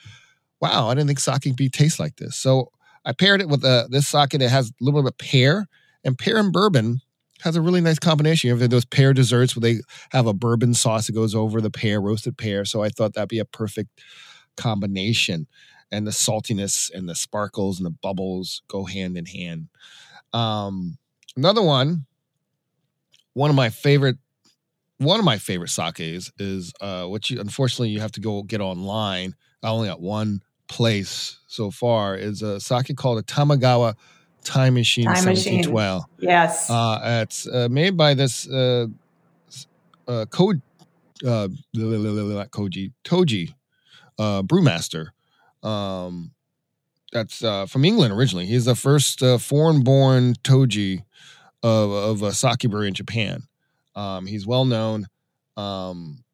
wow, 0.60 0.88
I 0.88 0.94
didn't 0.94 1.08
think 1.08 1.20
sake 1.20 1.42
could 1.42 1.56
be 1.56 1.68
taste 1.68 2.00
like 2.00 2.16
this. 2.16 2.36
So 2.36 2.70
I 3.04 3.12
paired 3.12 3.40
it 3.40 3.48
with 3.48 3.64
uh, 3.64 3.86
this 3.90 4.08
sake 4.08 4.30
that 4.30 4.48
has 4.48 4.70
a 4.70 4.72
little 4.80 5.02
bit 5.02 5.12
of 5.12 5.18
pear, 5.18 5.66
and 6.04 6.16
pear 6.18 6.38
and 6.38 6.52
bourbon 6.52 7.00
has 7.42 7.56
a 7.56 7.60
really 7.60 7.80
nice 7.80 7.98
combination. 7.98 8.48
You 8.48 8.56
have 8.56 8.70
those 8.70 8.86
pear 8.86 9.12
desserts 9.12 9.54
where 9.54 9.60
they 9.60 9.80
have 10.12 10.26
a 10.26 10.32
bourbon 10.32 10.72
sauce 10.72 11.06
that 11.06 11.12
goes 11.12 11.34
over 11.34 11.60
the 11.60 11.70
pear, 11.70 12.00
roasted 12.00 12.38
pear. 12.38 12.64
So 12.64 12.82
I 12.82 12.88
thought 12.88 13.14
that'd 13.14 13.28
be 13.28 13.38
a 13.38 13.44
perfect 13.44 14.00
combination. 14.56 15.46
And 15.92 16.06
the 16.06 16.10
saltiness 16.10 16.90
and 16.92 17.08
the 17.08 17.14
sparkles 17.14 17.78
and 17.78 17.86
the 17.86 17.94
bubbles 18.02 18.62
go 18.68 18.84
hand 18.84 19.18
in 19.18 19.26
hand. 19.26 19.68
Um, 20.32 20.96
another 21.36 21.62
one, 21.62 22.06
one 23.34 23.50
of 23.50 23.56
my 23.56 23.68
favorite, 23.68 24.16
one 24.98 25.18
of 25.18 25.24
my 25.24 25.38
favorite 25.38 25.70
sakes 25.70 26.30
is 26.38 26.72
uh, 26.80 27.04
what 27.04 27.30
you 27.30 27.40
unfortunately 27.40 27.90
you 27.90 28.00
have 28.00 28.12
to 28.12 28.20
go 28.20 28.42
get 28.42 28.60
online. 28.60 29.34
I 29.62 29.68
only 29.68 29.88
got 29.88 30.00
one 30.00 30.42
place 30.68 31.38
so 31.46 31.70
far 31.70 32.16
is 32.16 32.42
a 32.42 32.60
sake 32.60 32.94
called 32.96 33.18
a 33.18 33.22
Tamagawa 33.22 33.94
Time 34.44 34.74
Machine 34.74 35.04
Time 35.04 35.24
1712. 35.24 36.02
Machine. 36.02 36.28
Yes. 36.28 36.70
Uh, 36.70 37.22
it's 37.22 37.46
uh, 37.46 37.68
made 37.70 37.96
by 37.96 38.14
this 38.14 38.48
uh, 38.48 38.86
uh, 40.06 40.26
code, 40.26 40.60
uh, 41.26 41.48
Koji, 41.76 42.92
Toji 43.04 43.54
uh, 44.18 44.42
brewmaster. 44.42 45.08
Um, 45.62 46.32
that's 47.12 47.42
uh, 47.42 47.66
from 47.66 47.84
England 47.84 48.12
originally. 48.12 48.46
He's 48.46 48.66
the 48.66 48.74
first 48.74 49.22
uh, 49.22 49.38
foreign-born 49.38 50.34
Toji 50.42 51.04
of, 51.62 51.90
of 51.90 52.22
a 52.22 52.32
sake 52.32 52.68
brewery 52.68 52.88
in 52.88 52.94
Japan. 52.94 53.44
Um, 53.94 54.26
he's 54.26 54.46
well 54.46 54.64
known. 54.64 55.06
Um, 55.56 56.24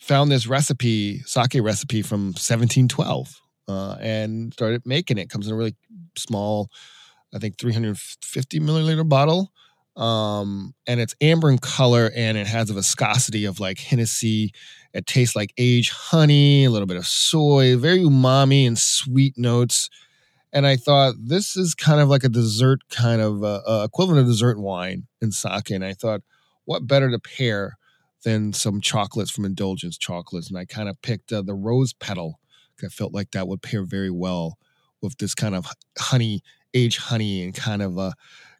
found 0.00 0.30
this 0.30 0.46
recipe, 0.46 1.20
sake 1.20 1.60
recipe 1.60 2.02
from 2.02 2.26
1712 2.26 3.40
uh, 3.68 3.96
and 4.00 4.52
started 4.52 4.82
making 4.84 5.18
it. 5.18 5.30
Comes 5.30 5.46
in 5.46 5.54
a 5.54 5.56
really 5.56 5.74
small, 6.16 6.70
I 7.34 7.38
think 7.38 7.58
350 7.58 8.60
milliliter 8.60 9.08
bottle. 9.08 9.52
Um, 9.96 10.74
and 10.86 11.00
it's 11.00 11.14
amber 11.22 11.50
in 11.50 11.58
color 11.58 12.10
and 12.14 12.36
it 12.36 12.46
has 12.46 12.68
a 12.68 12.74
viscosity 12.74 13.46
of 13.46 13.60
like 13.60 13.80
Hennessy. 13.80 14.52
It 14.92 15.06
tastes 15.06 15.34
like 15.34 15.52
aged 15.56 15.92
honey, 15.92 16.64
a 16.64 16.70
little 16.70 16.86
bit 16.86 16.98
of 16.98 17.06
soy, 17.06 17.76
very 17.76 18.00
umami 18.00 18.66
and 18.66 18.78
sweet 18.78 19.38
notes. 19.38 19.88
And 20.52 20.66
I 20.66 20.76
thought 20.76 21.14
this 21.18 21.56
is 21.56 21.74
kind 21.74 22.00
of 22.00 22.08
like 22.08 22.24
a 22.24 22.28
dessert 22.28 22.80
kind 22.90 23.20
of 23.20 23.42
uh, 23.42 23.62
uh, 23.66 23.84
equivalent 23.84 24.20
of 24.20 24.26
dessert 24.26 24.58
wine 24.58 25.06
in 25.20 25.32
sake. 25.32 25.70
And 25.70 25.84
I 25.84 25.94
thought, 25.94 26.20
what 26.66 26.86
better 26.86 27.10
to 27.10 27.18
pair 27.18 27.78
than 28.24 28.52
some 28.52 28.80
chocolates 28.80 29.30
from 29.30 29.44
Indulgence 29.44 29.96
Chocolates? 29.96 30.50
And 30.50 30.58
I 30.58 30.66
kind 30.66 30.88
of 30.88 31.00
picked 31.00 31.32
uh, 31.32 31.42
the 31.42 31.54
rose 31.54 31.94
petal 31.94 32.38
I 32.84 32.88
felt 32.88 33.12
like 33.12 33.30
that 33.32 33.48
would 33.48 33.62
pair 33.62 33.84
very 33.84 34.10
well 34.10 34.58
with 35.00 35.16
this 35.18 35.34
kind 35.34 35.54
of 35.54 35.66
honey, 35.98 36.42
aged 36.74 37.00
honey, 37.00 37.44
and 37.44 37.54
kind 37.54 37.82
of 37.82 37.98
uh, 37.98 38.12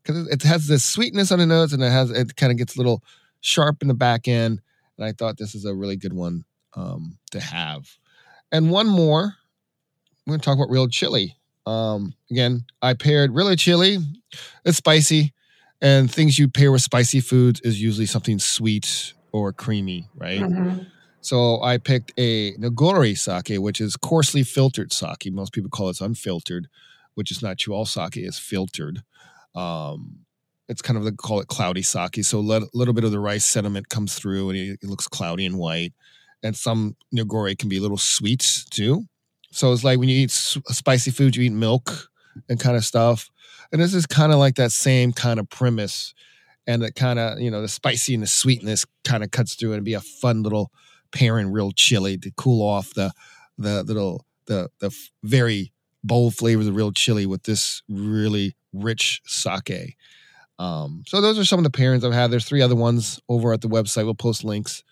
because 0.03 0.29
it 0.29 0.43
has 0.43 0.67
this 0.67 0.85
sweetness 0.85 1.33
on 1.33 1.39
the 1.39 1.47
nose, 1.47 1.73
and 1.73 1.83
it 1.83 1.91
has 1.91 2.11
it 2.11 2.37
kind 2.37 2.53
of 2.53 2.59
gets 2.59 2.77
a 2.77 2.79
little 2.79 3.03
sharp 3.41 3.83
in 3.83 3.89
the 3.89 3.95
back 3.95 4.29
end. 4.29 4.61
And 4.97 5.07
I 5.07 5.13
thought 5.13 5.37
this 5.37 5.55
is 5.55 5.65
a 5.65 5.75
really 5.75 5.97
good 5.97 6.13
one 6.13 6.45
um, 6.75 7.19
to 7.33 7.41
have. 7.41 7.99
And 8.51 8.71
one 8.71 8.87
more, 8.87 9.35
we're 10.27 10.39
to 10.39 10.43
talk 10.43 10.57
about 10.57 10.71
real 10.71 10.89
chili. 10.89 11.37
Um, 11.67 12.15
again, 12.31 12.65
I 12.81 12.95
paired 12.95 13.35
real 13.35 13.55
chili. 13.57 13.99
It's 14.65 14.79
spicy, 14.79 15.35
and 15.81 16.11
things 16.11 16.39
you 16.39 16.49
pair 16.49 16.73
with 16.73 16.83
spicy 16.83 17.21
foods 17.21 17.61
is 17.61 17.81
usually 17.81 18.07
something 18.07 18.39
sweet 18.39 19.13
or 19.33 19.53
creamy, 19.53 20.09
right? 20.15 20.41
Mm-hmm. 20.41 20.83
So 21.21 21.61
I 21.63 21.79
picked 21.79 22.13
a 22.17 22.53
Nigori 22.55 23.19
sake, 23.19 23.61
which 23.61 23.81
is 23.81 23.97
coarsely 23.97 24.43
filtered 24.43 24.93
sake. 24.93 25.27
Most 25.33 25.53
people 25.53 25.71
call 25.71 25.89
it 25.89 26.01
unfiltered, 26.01 26.69
which 27.15 27.31
is 27.31 27.43
not 27.43 27.59
true. 27.59 27.75
All 27.75 27.85
sake 27.85 28.17
is 28.17 28.39
filtered. 28.39 29.03
Um, 29.55 30.21
it's 30.69 30.83
kind 30.83 30.97
of 30.97 31.05
they 31.05 31.11
call 31.13 31.41
it 31.41 31.49
cloudy 31.49 31.83
sake. 31.83 32.25
So 32.25 32.39
a 32.39 32.69
little 32.73 32.95
bit 32.95 33.05
of 33.05 33.11
the 33.11 33.21
rice 33.21 33.45
sediment 33.45 33.89
comes 33.89 34.15
through 34.15 34.51
and 34.51 34.59
it, 34.59 34.79
it 34.83 34.89
looks 34.89 35.09
cloudy 35.09 35.47
and 35.47 35.59
white. 35.59 35.93
And 36.43 36.57
some 36.57 36.97
Nigori 37.15 37.59
can 37.59 37.69
be 37.69 37.79
a 37.79 37.83
little 37.83 37.97
sweet 37.97 38.65
too. 38.71 39.05
So 39.51 39.73
it's 39.73 39.85
like 39.85 39.99
when 39.99 40.09
you 40.09 40.17
eat 40.17 40.31
spicy 40.31 41.11
food, 41.11 41.35
you 41.35 41.45
eat 41.45 41.53
milk 41.53 42.09
and 42.49 42.61
kind 42.61 42.77
of 42.77 42.85
stuff. 42.85 43.31
And 43.73 43.81
this 43.81 43.95
is 43.95 44.07
kind 44.07 44.33
of 44.33 44.39
like 44.39 44.57
that 44.57 44.73
same 44.73 45.13
kind 45.13 45.41
of 45.41 45.49
premise. 45.49 46.15
And 46.67 46.83
that 46.83 46.95
kind 46.95 47.19
of, 47.19 47.39
you 47.41 47.51
know, 47.51 47.63
the 47.63 47.69
spicy 47.69 48.15
and 48.15 48.23
the 48.23 48.29
sweetness 48.29 48.87
kind 49.05 49.23
of 49.23 49.31
cuts 49.31 49.55
through 49.55 49.75
and 49.75 49.85
be 49.85 49.95
a 49.95 50.01
fun 50.01 50.43
little– 50.43 50.71
pairing 51.13 51.51
real 51.51 51.73
chili 51.73 52.19
to 52.19 52.31
cool 52.37 52.67
off 52.67 52.93
the 52.95 53.13
the 53.59 53.83
little 53.83 54.25
the 54.47 54.69
the 54.81 54.95
very 55.23 55.73
bold 56.05 56.35
flavors 56.35 56.67
of 56.67 56.77
real 56.77 56.93
chili 56.93 57.27
with 57.27 57.45
this 57.45 57.83
really 57.89 58.55
rich 58.73 59.21
sake. 59.25 59.97
Um, 60.59 61.03
so 61.07 61.21
those 61.21 61.39
are 61.39 61.45
some 61.45 61.59
of 61.59 61.65
the 61.65 61.77
pairings 61.77 62.05
I've 62.05 62.13
had. 62.13 62.31
There's 62.31 62.47
three 62.47 62.63
other 62.63 62.77
ones 62.77 63.21
over 63.29 63.53
at 63.53 63.61
the 63.61 63.69
website. 63.69 64.05
We'll 64.05 64.15
post 64.15 64.45
links 64.45 64.85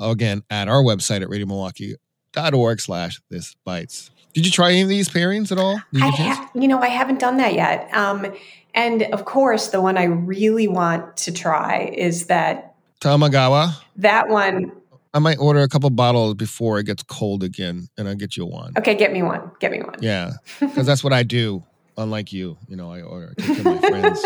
again 0.00 0.42
at 0.50 0.68
our 0.68 0.82
website 0.82 1.22
at 1.22 1.28
radiomilwaukee.org 1.28 2.80
slash 2.80 3.20
this 3.28 3.54
bites. 3.64 4.10
Did 4.36 4.44
you 4.44 4.52
try 4.52 4.70
any 4.70 4.82
of 4.82 4.88
these 4.88 5.08
pairings 5.08 5.50
at 5.50 5.56
all? 5.56 5.80
You, 5.92 6.00
ha- 6.02 6.50
you 6.54 6.68
know, 6.68 6.78
I 6.78 6.88
haven't 6.88 7.20
done 7.20 7.38
that 7.38 7.54
yet. 7.54 7.88
Um, 7.94 8.26
and 8.74 9.04
of 9.04 9.24
course, 9.24 9.68
the 9.68 9.80
one 9.80 9.96
I 9.96 10.04
really 10.04 10.68
want 10.68 11.16
to 11.16 11.32
try 11.32 11.90
is 11.96 12.26
that 12.26 12.74
Tamagawa. 13.00 13.72
That 13.96 14.28
one 14.28 14.72
I 15.14 15.20
might 15.20 15.38
order 15.38 15.60
a 15.60 15.68
couple 15.68 15.88
bottles 15.88 16.34
before 16.34 16.78
it 16.78 16.84
gets 16.84 17.02
cold 17.02 17.42
again, 17.42 17.88
and 17.96 18.06
I'll 18.06 18.14
get 18.14 18.36
you 18.36 18.44
one. 18.44 18.74
Okay, 18.76 18.94
get 18.94 19.10
me 19.10 19.22
one. 19.22 19.50
Get 19.58 19.72
me 19.72 19.80
one. 19.80 19.96
Yeah, 20.02 20.32
because 20.60 20.84
that's 20.84 21.02
what 21.02 21.14
I 21.14 21.22
do. 21.22 21.64
Unlike 21.96 22.34
you, 22.34 22.58
you 22.68 22.76
know, 22.76 22.92
I 22.92 23.00
order 23.00 23.32
take 23.38 23.62
care 23.62 23.74
of 23.74 23.80
my 23.80 23.88
friends. 23.88 24.22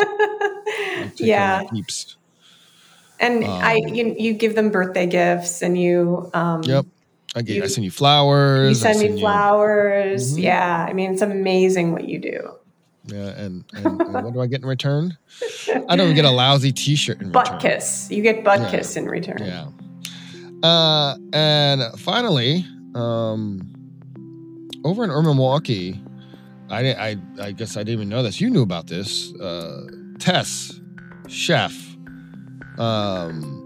yeah. 1.21 1.63
And 3.21 3.45
um, 3.45 3.51
I, 3.51 3.77
you, 3.77 4.17
you 4.19 4.33
give 4.33 4.57
them 4.57 4.71
birthday 4.71 5.07
gifts, 5.07 5.63
and 5.63 5.81
you. 5.81 6.29
Um, 6.35 6.65
yep. 6.65 6.85
I 7.35 7.43
get. 7.43 7.57
You, 7.57 7.63
I 7.63 7.67
send 7.67 7.85
you 7.85 7.91
flowers. 7.91 8.71
You 8.71 8.75
send, 8.75 8.99
send 8.99 9.15
me 9.15 9.21
flowers. 9.21 10.33
mm-hmm. 10.33 10.43
Yeah, 10.43 10.87
I 10.89 10.93
mean, 10.93 11.13
it's 11.13 11.23
amazing 11.23 11.93
what 11.93 12.09
you 12.09 12.19
do. 12.19 12.55
Yeah, 13.05 13.29
and, 13.31 13.65
and, 13.73 14.01
and 14.01 14.25
what 14.25 14.33
do 14.33 14.41
I 14.41 14.47
get 14.47 14.63
in 14.63 14.69
return? 14.69 15.17
I 15.89 15.97
don't 15.97 16.15
get 16.15 16.25
a 16.25 16.31
lousy 16.31 16.73
T-shirt 16.73 17.21
in 17.21 17.33
butt 17.33 17.47
return. 17.47 17.59
Butt 17.59 17.63
kiss. 17.63 18.11
You 18.11 18.23
get 18.23 18.45
butt 18.45 18.61
yeah. 18.61 18.71
kiss 18.71 18.97
in 18.97 19.07
return. 19.07 19.39
Yeah. 19.41 19.69
Uh, 20.63 21.17
and 21.33 21.83
finally, 21.99 22.67
um, 22.95 23.73
over 24.85 25.03
in 25.05 25.11
Urban 25.11 25.37
Milwaukee, 25.37 26.01
I, 26.69 26.93
I, 26.93 27.17
I 27.41 27.53
guess 27.53 27.77
I 27.77 27.81
didn't 27.81 27.95
even 27.95 28.09
know 28.09 28.23
this. 28.23 28.41
You 28.41 28.51
knew 28.51 28.63
about 28.63 28.87
this. 28.87 29.35
Uh, 29.35 29.87
Tess, 30.19 30.79
chef, 31.29 31.73
um, 32.79 33.60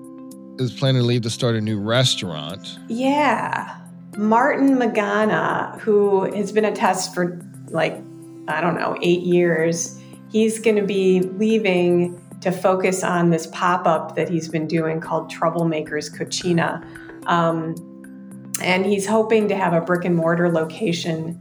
is 0.59 0.73
planning 0.73 1.03
to 1.03 1.07
leave 1.07 1.23
to 1.23 1.31
start 1.31 1.57
a 1.57 1.61
new 1.61 1.79
restaurant. 1.81 2.79
Yeah. 2.89 3.77
Martin 4.17 4.77
Magana, 4.77 5.79
who 5.81 6.33
has 6.33 6.53
been 6.53 6.65
a 6.65 6.75
test 6.75 7.15
for 7.15 7.41
like, 7.69 8.01
I 8.49 8.61
don't 8.61 8.77
know, 8.77 8.97
eight 9.03 9.23
years, 9.23 10.01
he's 10.31 10.61
going 10.61 10.77
to 10.77 10.85
be 10.85 11.21
leaving 11.21 12.21
to 12.41 12.53
focus 12.53 13.03
on 13.03 13.31
this 13.31 13.47
pop 13.49 13.87
up 13.87 14.17
that 14.17 14.29
he's 14.29 14.49
been 14.49 14.69
doing 14.69 15.01
called 15.01 15.33
Troublemakers 15.33 16.15
Cucina. 16.15 16.85
Um, 17.27 17.75
and 18.63 18.87
he's 18.87 19.07
hoping 19.07 19.49
to 19.49 19.57
have 19.57 19.73
a 19.73 19.81
brick 19.81 20.05
and 20.05 20.15
mortar 20.15 20.53
location 20.53 21.41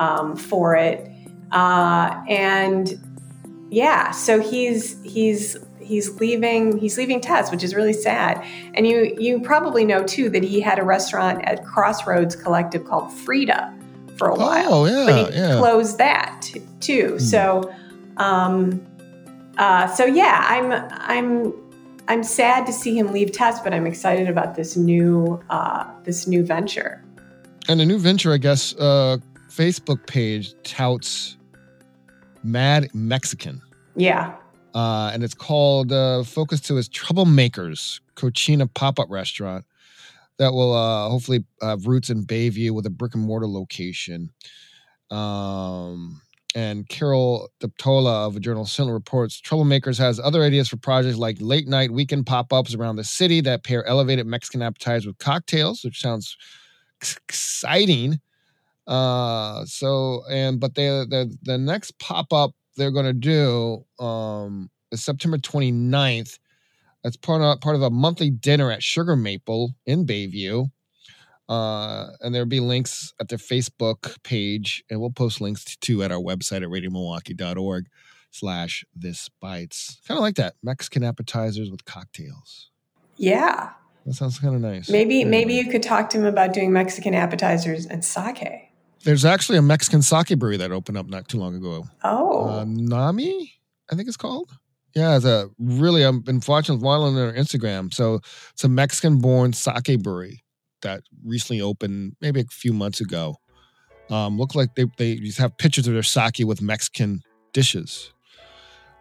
um, 0.00 0.36
for 0.36 0.74
it. 0.74 1.08
Uh, 1.52 2.22
and 2.28 2.98
yeah, 3.70 4.10
so 4.10 4.40
he's 4.40 5.02
he's 5.02 5.56
he's 5.80 6.20
leaving 6.20 6.78
he's 6.78 6.96
leaving 6.96 7.20
Tess, 7.20 7.50
which 7.50 7.62
is 7.62 7.74
really 7.74 7.92
sad. 7.92 8.44
And 8.74 8.86
you 8.86 9.14
you 9.18 9.40
probably 9.40 9.84
know 9.84 10.04
too 10.04 10.30
that 10.30 10.42
he 10.42 10.60
had 10.60 10.78
a 10.78 10.82
restaurant 10.82 11.44
at 11.44 11.64
Crossroads 11.64 12.36
Collective 12.36 12.84
called 12.84 13.12
Frida 13.12 13.74
for 14.16 14.28
a 14.28 14.34
while. 14.34 14.74
Oh 14.74 14.86
yeah, 14.86 15.06
but 15.06 15.32
he 15.32 15.38
yeah. 15.38 15.58
closed 15.58 15.98
that 15.98 16.38
t- 16.42 16.62
too. 16.80 17.12
Hmm. 17.12 17.18
So, 17.18 17.74
um, 18.18 18.84
uh, 19.56 19.86
so 19.88 20.04
yeah, 20.04 20.44
I'm 20.48 20.72
I'm 20.92 21.54
I'm 22.08 22.22
sad 22.22 22.66
to 22.66 22.72
see 22.72 22.98
him 22.98 23.12
leave 23.12 23.32
Tess, 23.32 23.60
but 23.60 23.72
I'm 23.74 23.86
excited 23.86 24.28
about 24.28 24.54
this 24.54 24.76
new 24.76 25.42
uh, 25.50 25.86
this 26.04 26.26
new 26.26 26.44
venture. 26.44 27.02
And 27.68 27.82
a 27.82 27.86
new 27.86 27.98
venture, 27.98 28.32
I 28.32 28.38
guess, 28.38 28.74
uh, 28.76 29.18
Facebook 29.50 30.06
page 30.06 30.54
touts 30.62 31.37
Mad 32.52 32.90
Mexican. 32.94 33.60
Yeah, 33.96 34.34
Uh, 34.74 35.10
and 35.12 35.24
it's 35.24 35.34
called 35.34 35.92
uh, 35.92 36.22
Focus 36.22 36.60
to 36.62 36.76
his 36.76 36.88
Troublemakers 36.88 38.00
Cocina 38.14 38.66
pop 38.66 38.98
up 39.00 39.08
restaurant 39.10 39.64
that 40.38 40.52
will 40.52 40.72
uh, 40.72 41.08
hopefully 41.08 41.44
have 41.60 41.86
roots 41.86 42.10
in 42.10 42.24
Bayview 42.24 42.70
with 42.70 42.86
a 42.86 42.90
brick 42.90 43.14
and 43.14 43.24
mortar 43.24 43.48
location. 43.48 44.30
Um, 45.10 46.20
and 46.54 46.88
Carol 46.88 47.50
Deptolla 47.60 48.26
of 48.26 48.34
the 48.34 48.40
Journal 48.40 48.66
Sentinel 48.66 48.94
reports 48.94 49.40
Troublemakers 49.40 49.98
has 49.98 50.20
other 50.20 50.42
ideas 50.42 50.68
for 50.68 50.76
projects 50.76 51.16
like 51.16 51.36
late 51.40 51.68
night 51.68 51.90
weekend 51.90 52.26
pop 52.26 52.52
ups 52.52 52.74
around 52.74 52.96
the 52.96 53.04
city 53.04 53.40
that 53.42 53.64
pair 53.64 53.84
elevated 53.86 54.26
Mexican 54.26 54.62
appetizers 54.62 55.06
with 55.06 55.18
cocktails, 55.18 55.84
which 55.84 56.00
sounds 56.00 56.36
ex- 57.00 57.18
exciting. 57.28 58.20
Uh, 58.88 59.64
so 59.66 60.22
and 60.30 60.58
but 60.58 60.74
they 60.74 60.86
the 60.88 61.36
the 61.42 61.58
next 61.58 61.98
pop 61.98 62.32
up 62.32 62.52
they're 62.76 62.90
going 62.90 63.04
to 63.04 63.12
do 63.12 63.84
um 64.04 64.70
is 64.90 65.04
September 65.04 65.36
29th. 65.36 66.38
That's 67.04 67.16
part 67.16 67.42
of 67.42 67.60
part 67.60 67.76
of 67.76 67.82
a 67.82 67.90
monthly 67.90 68.30
dinner 68.30 68.70
at 68.70 68.82
Sugar 68.82 69.14
Maple 69.14 69.74
in 69.86 70.06
Bayview. 70.06 70.70
Uh, 71.48 72.08
and 72.20 72.34
there'll 72.34 72.46
be 72.48 72.60
links 72.60 73.14
at 73.20 73.28
their 73.28 73.38
Facebook 73.38 74.22
page, 74.22 74.84
and 74.90 75.00
we'll 75.00 75.08
post 75.10 75.40
links 75.40 75.64
to, 75.64 75.78
to 75.80 76.02
at 76.02 76.12
our 76.12 76.18
website 76.18 76.58
at 76.62 76.68
radiomilwaukee.org 76.68 77.86
slash 78.30 78.84
this 78.94 79.30
bites. 79.40 79.98
Kind 80.06 80.18
of 80.18 80.22
like 80.22 80.34
that. 80.36 80.54
Mexican 80.62 81.02
appetizers 81.04 81.70
with 81.70 81.84
cocktails. 81.86 82.70
yeah. 83.16 83.70
That 84.06 84.14
sounds 84.14 84.38
kind 84.38 84.54
of 84.54 84.60
nice. 84.62 84.88
Maybe 84.88 85.16
Yeah. 85.16 85.24
maybe 85.26 85.54
you 85.54 85.68
could 85.70 85.82
talk 85.82 86.08
to 86.10 86.18
him 86.18 86.24
about 86.24 86.54
doing 86.54 86.72
Mexican 86.72 87.14
appetizers 87.14 87.84
and 87.84 88.02
sake. 88.02 88.67
There's 89.04 89.24
actually 89.24 89.58
a 89.58 89.62
Mexican 89.62 90.02
sake 90.02 90.36
brewery 90.38 90.56
that 90.56 90.72
opened 90.72 90.98
up 90.98 91.06
not 91.06 91.28
too 91.28 91.38
long 91.38 91.54
ago. 91.54 91.84
Oh, 92.04 92.48
uh, 92.48 92.64
Nami, 92.66 93.52
I 93.90 93.94
think 93.94 94.08
it's 94.08 94.16
called. 94.16 94.50
Yeah, 94.94 95.16
it's 95.16 95.24
a 95.24 95.50
really. 95.58 96.04
I've 96.04 96.24
been 96.24 96.40
watching 96.46 96.80
while 96.80 97.04
on 97.04 97.14
their 97.14 97.32
Instagram. 97.32 97.92
So 97.92 98.20
it's 98.52 98.64
a 98.64 98.68
Mexican-born 98.68 99.52
sake 99.52 100.02
brewery 100.02 100.42
that 100.82 101.02
recently 101.24 101.60
opened, 101.60 102.16
maybe 102.20 102.40
a 102.40 102.44
few 102.44 102.72
months 102.72 103.00
ago. 103.00 103.36
Um, 104.10 104.38
look 104.38 104.54
like 104.54 104.74
they 104.74 104.86
they 104.96 105.16
just 105.16 105.38
have 105.38 105.56
pictures 105.58 105.86
of 105.86 105.94
their 105.94 106.02
sake 106.02 106.40
with 106.40 106.62
Mexican 106.62 107.20
dishes. 107.52 108.12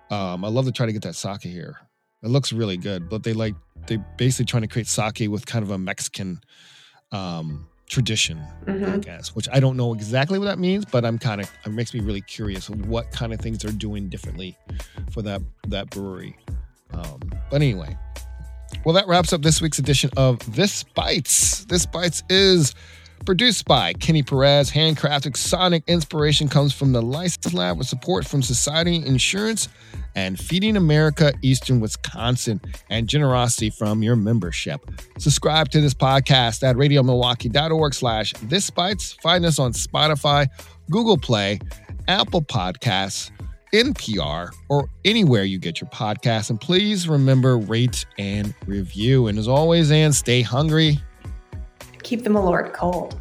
Um, 0.09 0.45
I 0.45 0.49
love 0.49 0.65
to 0.65 0.71
try 0.71 0.85
to 0.85 0.93
get 0.93 1.01
that 1.03 1.15
sake 1.15 1.41
here. 1.41 1.77
It 2.23 2.29
looks 2.29 2.51
really 2.51 2.77
good, 2.77 3.09
but 3.09 3.23
they 3.23 3.33
like 3.33 3.55
they 3.87 3.97
basically 4.17 4.45
trying 4.45 4.63
to 4.63 4.67
create 4.67 4.87
sake 4.87 5.29
with 5.29 5.45
kind 5.45 5.63
of 5.63 5.71
a 5.71 5.77
Mexican 5.77 6.41
um, 7.11 7.67
tradition. 7.89 8.39
I 8.67 8.71
Mhm. 8.71 9.01
guess, 9.05 9.29
which 9.35 9.47
I 9.51 9.59
don't 9.59 9.77
know 9.77 9.93
exactly 9.93 10.37
what 10.39 10.45
that 10.45 10.59
means, 10.59 10.85
but 10.85 11.05
I'm 11.05 11.17
kind 11.17 11.39
of 11.41 11.49
it 11.65 11.69
makes 11.71 11.93
me 11.93 11.99
really 12.01 12.21
curious 12.21 12.69
what 12.69 13.11
kind 13.11 13.33
of 13.33 13.39
things 13.39 13.59
they're 13.59 13.71
doing 13.71 14.09
differently 14.09 14.57
for 15.11 15.21
that 15.21 15.41
that 15.67 15.89
brewery. 15.89 16.35
Um, 16.91 17.19
but 17.49 17.61
anyway, 17.61 17.97
well, 18.85 18.93
that 18.95 19.07
wraps 19.07 19.31
up 19.33 19.41
this 19.41 19.61
week's 19.61 19.79
edition 19.79 20.09
of 20.17 20.39
This 20.53 20.83
Bites. 20.83 21.65
This 21.65 21.85
Bites 21.85 22.23
is 22.29 22.73
produced 23.25 23.65
by 23.65 23.93
Kenny 23.93 24.23
Perez, 24.23 24.71
handcrafted 24.71 25.35
sonic 25.35 25.83
inspiration 25.87 26.47
comes 26.47 26.73
from 26.73 26.93
the 26.93 27.01
License 27.01 27.53
Lab 27.53 27.77
with 27.77 27.87
support 27.87 28.25
from 28.25 28.41
Society 28.41 29.05
Insurance 29.05 29.69
and 30.15 30.39
Feeding 30.39 30.77
America 30.77 31.33
Eastern 31.41 31.79
Wisconsin 31.79 32.59
and 32.89 33.07
generosity 33.07 33.69
from 33.69 34.01
your 34.01 34.15
membership. 34.15 34.81
Subscribe 35.17 35.69
to 35.69 35.81
this 35.81 35.93
podcast 35.93 36.63
at 36.63 36.75
radiomilwaukee.org 36.75 37.93
slash 37.93 38.33
this 38.43 38.69
bites. 38.69 39.13
Find 39.13 39.45
us 39.45 39.59
on 39.59 39.73
Spotify, 39.73 40.47
Google 40.89 41.17
Play, 41.17 41.59
Apple 42.07 42.41
Podcasts, 42.41 43.31
NPR, 43.73 44.51
or 44.69 44.89
anywhere 45.05 45.43
you 45.43 45.59
get 45.59 45.81
your 45.81 45.89
podcasts. 45.89 46.49
And 46.49 46.59
please 46.59 47.07
remember, 47.07 47.57
rate 47.57 48.05
and 48.17 48.53
review. 48.65 49.27
And 49.27 49.37
as 49.37 49.47
always, 49.47 49.91
and 49.91 50.15
stay 50.15 50.41
hungry. 50.41 50.99
Keep 52.07 52.23
the 52.23 52.29
Malort 52.29 52.71
cold. 52.71 53.19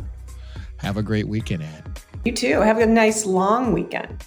Have 0.77 0.97
a 0.97 1.03
great 1.03 1.27
weekend, 1.27 1.65
Ann. 1.65 1.95
You 2.25 2.31
too. 2.31 2.61
Have 2.61 2.79
a 2.79 2.87
nice 2.87 3.27
long 3.27 3.73
weekend. 3.73 4.25